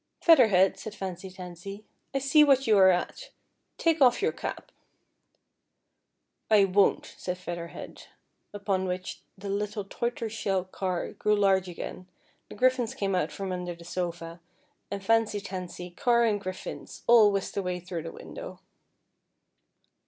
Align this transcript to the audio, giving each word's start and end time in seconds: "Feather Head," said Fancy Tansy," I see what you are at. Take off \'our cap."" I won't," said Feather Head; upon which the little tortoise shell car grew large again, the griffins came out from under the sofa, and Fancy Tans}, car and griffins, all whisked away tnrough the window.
"Feather 0.25 0.47
Head," 0.47 0.79
said 0.79 0.95
Fancy 0.95 1.29
Tansy," 1.29 1.85
I 2.15 2.17
see 2.17 2.43
what 2.43 2.65
you 2.65 2.75
are 2.75 2.89
at. 2.89 3.29
Take 3.77 4.01
off 4.01 4.23
\'our 4.23 4.31
cap."" 4.31 4.71
I 6.49 6.65
won't," 6.65 7.13
said 7.19 7.37
Feather 7.37 7.67
Head; 7.67 8.05
upon 8.51 8.85
which 8.85 9.21
the 9.37 9.47
little 9.47 9.83
tortoise 9.85 10.33
shell 10.33 10.63
car 10.63 11.11
grew 11.13 11.35
large 11.35 11.69
again, 11.69 12.07
the 12.49 12.55
griffins 12.55 12.95
came 12.95 13.13
out 13.13 13.31
from 13.31 13.51
under 13.51 13.75
the 13.75 13.85
sofa, 13.85 14.41
and 14.89 15.05
Fancy 15.05 15.39
Tans}, 15.39 15.79
car 15.95 16.23
and 16.23 16.41
griffins, 16.41 17.03
all 17.05 17.31
whisked 17.31 17.55
away 17.55 17.79
tnrough 17.79 18.01
the 18.01 18.11
window. 18.11 18.57